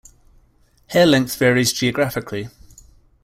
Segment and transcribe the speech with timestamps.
[0.87, 2.49] Hair length varies geographically.